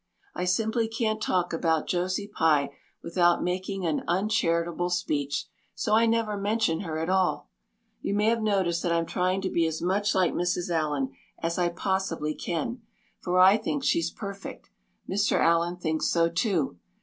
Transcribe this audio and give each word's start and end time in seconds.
I 0.33 0.45
simply 0.45 0.87
can't 0.87 1.21
talk 1.21 1.53
about 1.53 1.85
Josie 1.85 2.25
Pye 2.27 2.71
without 3.03 3.43
making 3.43 3.85
an 3.85 4.01
uncharitable 4.07 4.89
speech, 4.89 5.45
so 5.75 5.93
I 5.93 6.07
never 6.07 6.37
mention 6.37 6.79
her 6.79 6.97
at 6.97 7.07
all. 7.07 7.51
You 8.01 8.15
may 8.15 8.25
have 8.25 8.41
noticed 8.41 8.81
that. 8.81 8.91
I'm 8.91 9.05
trying 9.05 9.41
to 9.41 9.49
be 9.51 9.67
as 9.67 9.79
much 9.79 10.15
like 10.15 10.33
Mrs. 10.33 10.71
Allan 10.71 11.11
as 11.37 11.59
I 11.59 11.69
possibly 11.69 12.33
can, 12.33 12.81
for 13.19 13.37
I 13.37 13.57
think 13.57 13.83
she's 13.83 14.09
perfect. 14.09 14.71
Mr. 15.07 15.39
Allan 15.39 15.77
thinks 15.77 16.07
so 16.07 16.29
too. 16.29 16.79